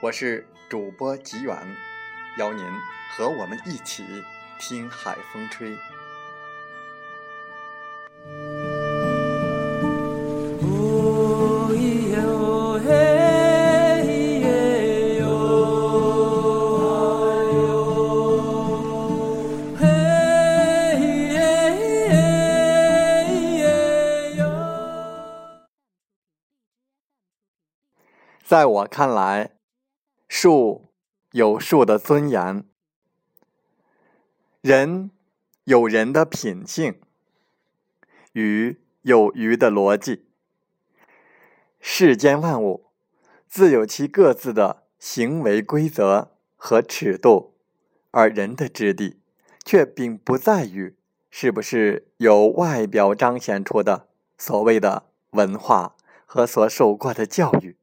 [0.00, 1.56] 我是主播吉远。
[2.36, 2.62] 邀您
[3.10, 4.04] 和我们一起
[4.58, 5.74] 听海风吹。
[28.44, 29.55] 在我看来，
[30.28, 30.84] 树。
[31.32, 32.64] 有树的尊严，
[34.62, 35.10] 人
[35.64, 36.98] 有人的品性，
[38.32, 40.24] 鱼有鱼的逻辑。
[41.78, 42.86] 世间万物
[43.50, 47.52] 自有其各自的行为规则和尺度，
[48.12, 49.20] 而人的质地
[49.62, 50.96] 却并不在于
[51.28, 54.08] 是不是由外表彰显出的
[54.38, 57.76] 所谓的文化和所受过的教育。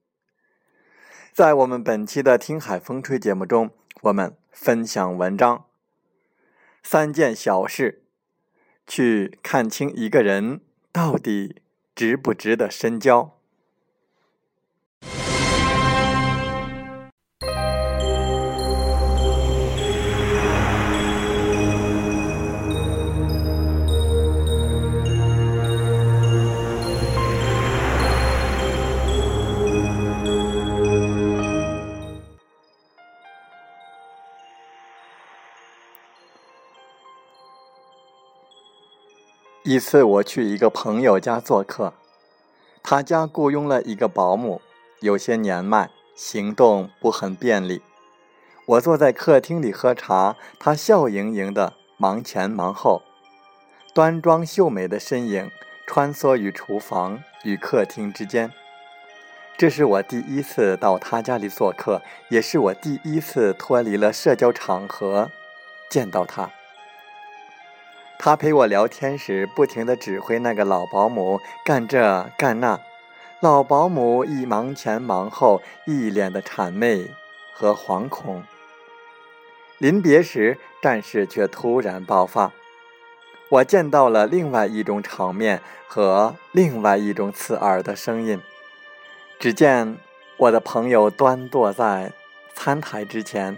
[1.33, 3.71] 在我们本期的《听海风吹》节目中，
[4.01, 5.65] 我们分享文章：
[6.83, 8.03] 三件小事，
[8.85, 10.61] 去看清一个人
[10.91, 11.63] 到底
[11.95, 13.35] 值不值得深交。
[39.73, 41.93] 一次，我去一个朋友家做客，
[42.83, 44.61] 他家雇佣了一个保姆，
[44.99, 47.81] 有些年迈，行动不很便利。
[48.67, 53.01] 我坐在客厅里喝茶，他笑盈盈的忙前忙后，
[53.95, 55.49] 端庄秀美的身影
[55.87, 58.51] 穿梭于厨房与客厅之间。
[59.57, 65.31] 这是我第一次到他家里做客，也是我第一次脱离了社交场合
[65.89, 66.51] 见到他。
[68.19, 72.79] 他陪我聊天时，不停地指挥那个老保姆干这干那，
[73.41, 77.11] 老保姆一忙前忙后，一脸的谄媚
[77.53, 78.41] 和惶恐。
[79.77, 82.53] 临别时，战事却突然爆发，
[83.49, 88.41] 我见到了另外一种场面和另外一种刺耳的声音。
[89.37, 89.97] 只见
[90.37, 92.13] 我的朋友端坐在
[92.53, 93.57] 餐台之前，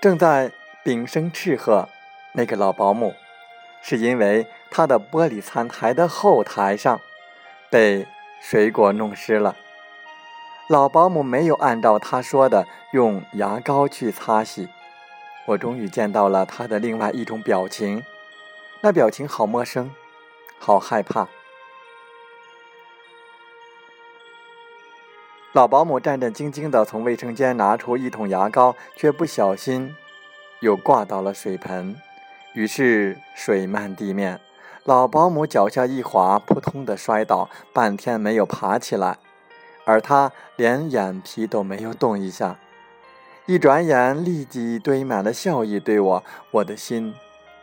[0.00, 0.52] 正在。
[0.82, 1.88] 屏声斥喝
[2.32, 3.14] 那个老保姆，
[3.82, 7.00] 是因为他的玻璃餐台的后台上
[7.70, 8.06] 被
[8.40, 9.56] 水果弄湿了。
[10.68, 14.68] 老保姆没有按照他说的用牙膏去擦洗。
[15.46, 18.04] 我终于见到了他的另外一种表情，
[18.80, 19.90] 那表情好陌生，
[20.58, 21.26] 好害怕。
[25.52, 29.96] 老保姆战战兢兢地从卫生间拿出一桶牙膏，却不小心。
[30.60, 31.96] 又挂到了水盆，
[32.54, 34.40] 于是水漫地面。
[34.84, 39.18] 老保姆脚下一滑，扑通的摔倒，半天没有爬起来，
[39.84, 42.56] 而他连眼皮都没有动一下。
[43.46, 47.14] 一转眼，立即堆满了笑意对我，我的心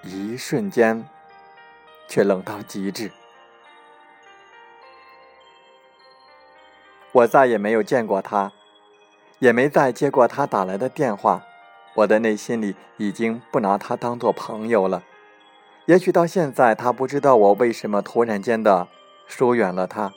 [0.03, 1.07] 一瞬间
[2.07, 3.11] 却冷到极致。
[7.13, 8.51] 我再也没有见过他，
[9.39, 11.43] 也没再接过他打来的电话。
[11.97, 15.03] 我的内心里已经不拿他当做朋友了。
[15.85, 18.87] 也许到现在，他不知道我为什么突然间的
[19.27, 20.13] 疏远了他。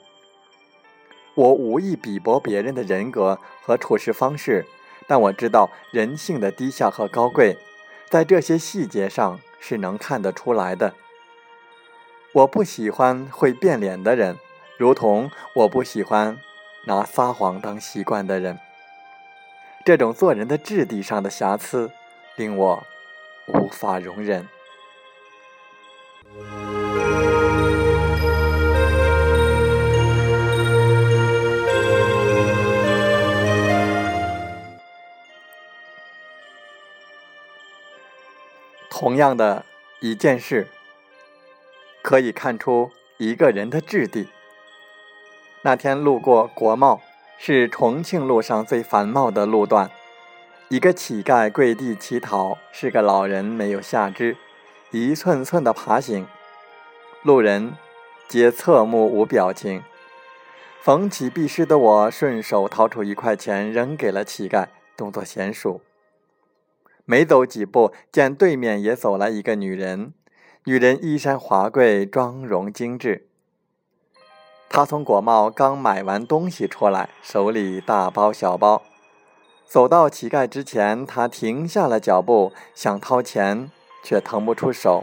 [1.35, 4.67] 我无意鄙薄别人的人格和处事方式，
[5.07, 7.57] 但我知道人性的低下和高贵，
[8.11, 10.93] 在这些细节上是能看得出来的。
[12.35, 14.37] 我不喜欢会变脸的人，
[14.77, 16.37] 如同我不喜欢
[16.85, 18.59] 拿撒谎当习惯的人。
[19.85, 21.91] 这种做人的质地上的瑕疵，
[22.37, 22.87] 令我
[23.47, 24.47] 无法容忍。
[38.91, 39.65] 同样的
[40.01, 40.69] 一件事。
[42.03, 44.29] 可以看出一个人的质地。
[45.63, 47.03] 那天路过国贸，
[47.43, 49.91] 是重庆路上最繁茂的路段。
[50.69, 54.37] 一个乞丐跪地乞讨，是个老人没有下肢，
[54.91, 56.27] 一寸寸的爬行。
[57.23, 57.73] 路人
[58.29, 59.83] 皆侧目无表情。
[60.83, 65.81] 逢乞必失的我，顺手掏出一块钱扔给了乞丐，动作娴熟。
[67.07, 70.13] 没走几步，见对面也走来一个女人。
[70.65, 73.30] 女人衣衫华贵，妆容精致。
[74.73, 78.83] 他从国贸刚买完东西出来，手里大包小包。
[79.67, 83.73] 走到乞丐之前，他停下了脚步，想掏钱，
[84.05, 85.03] 却腾不出手。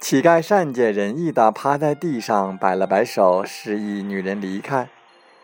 [0.00, 4.88] 乞丐善解人意的趴在地上，摆了摆手，示意女人离开。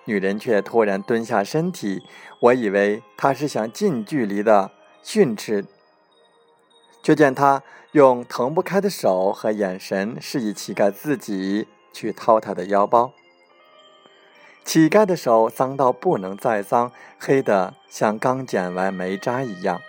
[0.06, 2.02] 女人却突然蹲下身体，
[2.41, 4.73] 我以为她是想近距离的
[5.05, 5.67] 训斥。
[7.08, 7.62] 却见他
[7.93, 13.12] 用腾不开的手和眼神示意乞丐自己去掏他的腰包。
[14.62, 19.81] 乞丐的手脏到不能再脏，黑的像刚剪完煤渣一样。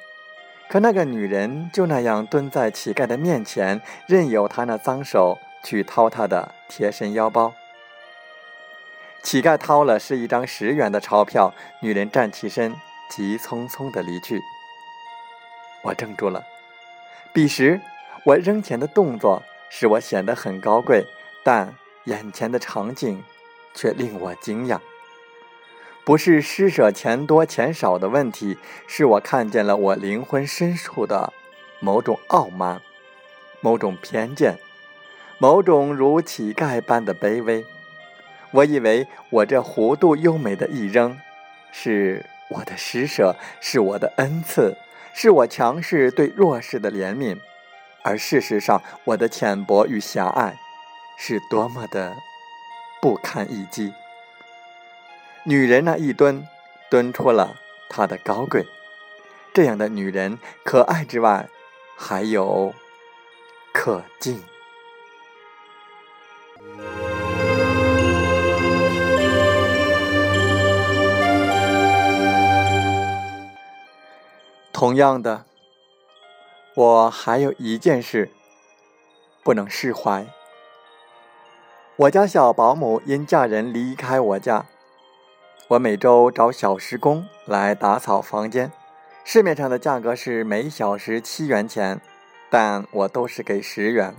[0.69, 7.53] 可那个女人就那样蹲在乞丐的面前，任由他那脏手去掏他的贴身腰包。
[9.21, 12.73] 乞丐掏了是一张十元的钞票，女人站起身，
[13.09, 14.39] 急匆匆地离去。
[15.83, 16.41] 我怔住了。
[17.31, 17.79] 彼时，
[18.25, 21.05] 我扔钱的动作使我显得很高贵，
[21.43, 23.23] 但眼前的场景
[23.73, 24.79] 却令我惊讶。
[26.03, 31.31] 不是施舍钱多钱少的问题，是我看见了我灵魂深处的
[31.79, 32.81] 某种傲慢、
[33.61, 34.57] 某种偏见、
[35.37, 37.63] 某种如乞丐般的卑微。
[38.51, 41.19] 我以为我这弧度优美的一扔，
[41.71, 44.75] 是我的施舍，是我的恩赐。
[45.13, 47.39] 是我强势对弱势的怜悯，
[48.03, 50.57] 而事实上，我的浅薄与狭隘，
[51.17, 52.15] 是多么的
[53.01, 53.93] 不堪一击。
[55.43, 56.47] 女人那一蹲，
[56.89, 57.55] 蹲出了
[57.89, 58.65] 她的高贵。
[59.53, 61.49] 这样的女人，可爱之外，
[61.97, 62.73] 还有
[63.73, 64.43] 可敬。
[74.79, 75.43] 同样的，
[76.73, 78.31] 我还有一件事
[79.43, 80.25] 不能释怀。
[81.97, 84.67] 我家小保姆因嫁人离开我家，
[85.67, 88.71] 我每周找小时工来打扫房间。
[89.25, 91.99] 市面上的价格是每小时七元钱，
[92.49, 94.15] 但我都是给十元。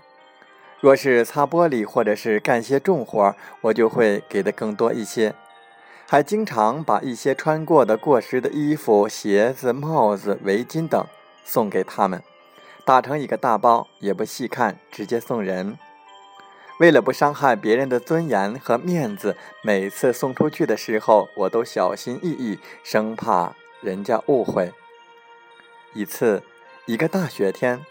[0.80, 5.34] 若是擦玻璃或者是干些重活，我就会给的更多一些。
[6.10, 11.06] 还经常把一些穿过的过时的衣服、鞋子、帽子、围巾等
[11.44, 12.20] 送给他们，
[12.84, 15.78] 打成一个大包，也不细看，直接送人。
[16.80, 24.72] 为了不伤害别人的尊严和面子，每次送出去的时候，我都小心翼翼，生怕人家误会。
[25.94, 26.42] 一次，
[26.86, 27.86] 一个大雪天，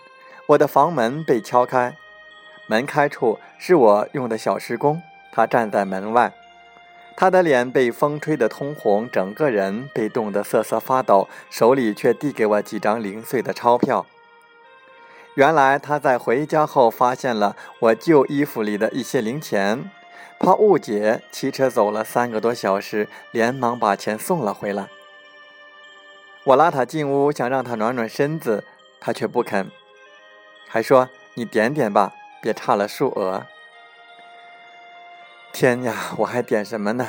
[0.48, 1.96] 我的房门被敲开，
[2.68, 6.34] 门开处是我用的小时工，他站在门外。
[7.20, 14.06] 他的脸被风吹得通红，整个人被冻得瑟瑟发抖，手里却递给我几张零碎的钞票。
[15.34, 19.92] 原来他在回家后发现了我旧衣服里的一些零钱，
[20.40, 24.88] 怕误解，骑车走了三个多小时，连忙把钱送了回来。
[26.46, 28.64] 我拉他进屋，想让他暖暖身子，
[29.02, 29.70] 他却不肯，
[30.70, 33.46] 还说：“你点点吧，别差了数额。”
[35.60, 37.06] 天呀，我还点什么呢？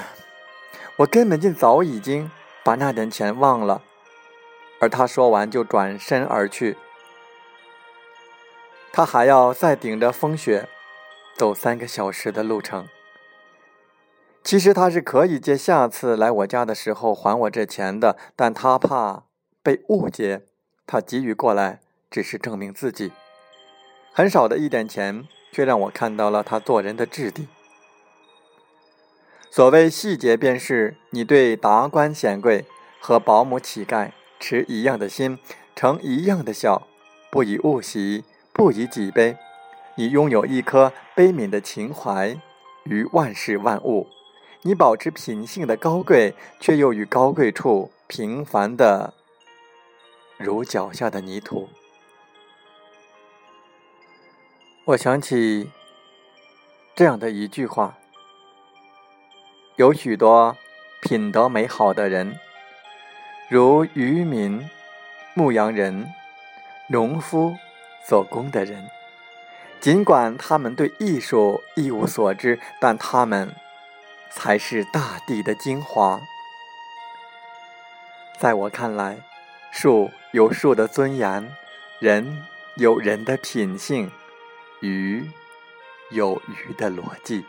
[0.96, 2.28] 我根本就早已经
[2.64, 3.80] 把那点钱忘了。
[4.80, 6.76] 而他说完就转身而去。
[8.92, 10.68] 他还要再顶着风雪
[11.36, 12.88] 走三个小时的路程。
[14.42, 19.26] 其实他是可以借下次来我家的时候还我这钱的，但他怕
[19.62, 20.42] 被误解，
[20.88, 21.78] 他急于过来，
[22.10, 23.12] 只是证明自己。
[24.12, 27.46] 很少的一点钱，却让我看到了他做人的质地。
[29.50, 32.64] 所谓细节，便是你对达官显贵
[33.00, 35.40] 和保姆乞丐持一样的心，
[35.74, 36.86] 呈一样的笑，
[37.32, 39.36] 不以物喜，不以己悲。
[39.96, 42.40] 你拥有一颗悲悯的情怀
[42.84, 44.06] 于万事万物，
[44.62, 49.12] 你保持品性的高贵，却又与高贵处平凡的
[50.38, 51.68] 如脚下的泥土。
[54.84, 55.70] 我想起
[56.94, 57.98] 这样的一句话：
[59.80, 60.58] 有许多
[61.00, 62.38] 品德美好的人，
[63.48, 64.68] 如渔民、
[65.32, 66.12] 牧羊人、
[66.90, 67.56] 农夫、
[68.06, 68.90] 做工的人。
[69.80, 73.54] 尽管他们对艺术一无所知，但他们
[74.28, 76.20] 才是大地的精华。
[78.38, 79.16] 在我看来，
[79.70, 81.50] 树有树的尊严，
[82.00, 82.44] 人
[82.76, 84.12] 有人的品性，
[84.82, 85.30] 鱼
[86.10, 87.46] 有鱼的逻辑。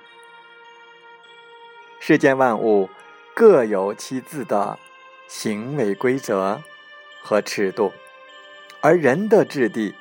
[2.04, 2.90] 世间万物
[3.36, 4.80] 各有其自的
[5.28, 6.60] 行为规则
[7.22, 7.94] 和尺度，
[8.82, 9.94] 而人的质地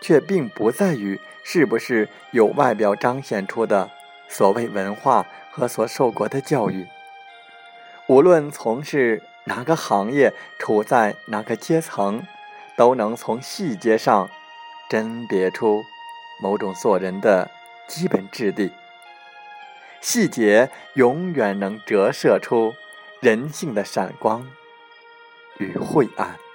[0.00, 1.18] 却并不在于。
[1.48, 3.88] 是不是有外表彰显出的
[4.28, 6.88] 所谓文化和所受过的教育？
[8.08, 12.26] 无论从事哪个行业，处在哪个阶层，
[12.76, 14.28] 都能从细节上
[14.90, 15.84] 甄别出
[16.42, 17.48] 某种做人的
[17.86, 18.72] 基本质地。
[20.00, 22.74] 细节永远能折射出
[23.20, 24.46] 人性的闪光
[25.58, 26.45] 与晦暗。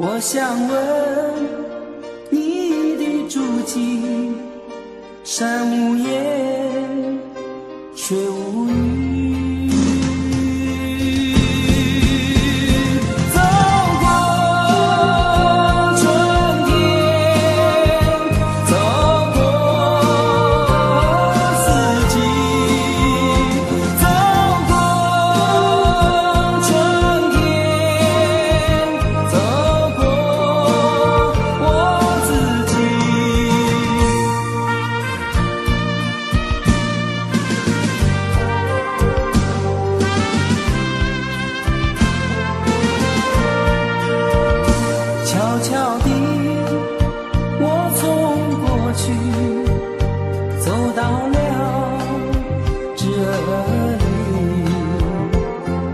[0.00, 0.76] 我想问
[2.30, 4.32] 你的足迹，
[5.24, 7.18] 山无言，
[7.94, 8.47] 水无
[46.08, 46.14] 你
[47.60, 47.64] 我
[47.96, 48.00] 从
[48.62, 49.02] 过去
[50.60, 51.02] 走到
[51.34, 51.36] 了
[52.96, 54.04] 这里。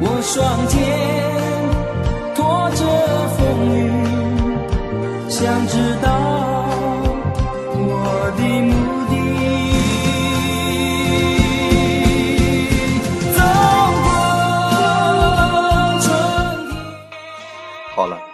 [0.00, 0.75] 我双肩
[2.35, 2.38] 托
[2.71, 2.80] 着
[3.37, 3.38] 风
[3.75, 3.80] 雨
[5.28, 6.06] 想知道
[7.76, 8.73] 我的目
[9.11, 9.12] 的。
[13.37, 13.38] 走
[14.04, 14.06] 过
[16.00, 16.06] 春
[17.97, 18.33] 天。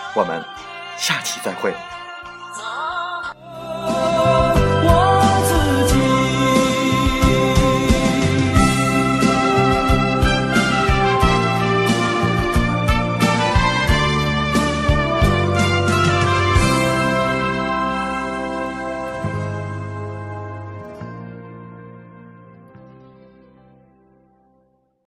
[0.13, 0.43] 我们
[0.97, 1.73] 下期再会。